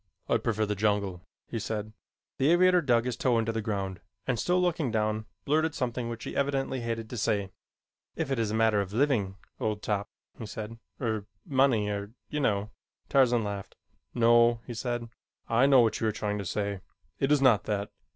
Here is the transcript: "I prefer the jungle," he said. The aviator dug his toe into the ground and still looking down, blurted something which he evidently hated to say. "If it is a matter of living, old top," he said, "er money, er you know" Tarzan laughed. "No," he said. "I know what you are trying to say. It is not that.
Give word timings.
"I 0.27 0.37
prefer 0.37 0.65
the 0.65 0.73
jungle," 0.73 1.21
he 1.47 1.59
said. 1.59 1.93
The 2.39 2.49
aviator 2.51 2.81
dug 2.81 3.05
his 3.05 3.15
toe 3.15 3.37
into 3.37 3.51
the 3.51 3.61
ground 3.61 4.01
and 4.25 4.39
still 4.39 4.59
looking 4.59 4.89
down, 4.89 5.27
blurted 5.45 5.75
something 5.75 6.09
which 6.09 6.23
he 6.23 6.35
evidently 6.35 6.81
hated 6.81 7.07
to 7.11 7.17
say. 7.17 7.51
"If 8.15 8.31
it 8.31 8.39
is 8.39 8.49
a 8.49 8.55
matter 8.55 8.81
of 8.81 8.93
living, 8.93 9.35
old 9.59 9.83
top," 9.83 10.09
he 10.39 10.47
said, 10.47 10.79
"er 10.99 11.27
money, 11.45 11.87
er 11.89 12.13
you 12.29 12.39
know" 12.39 12.71
Tarzan 13.09 13.43
laughed. 13.43 13.75
"No," 14.15 14.61
he 14.65 14.73
said. 14.73 15.07
"I 15.47 15.67
know 15.67 15.81
what 15.81 15.99
you 15.99 16.07
are 16.07 16.11
trying 16.11 16.39
to 16.39 16.45
say. 16.45 16.81
It 17.19 17.31
is 17.31 17.39
not 17.39 17.65
that. 17.65 17.91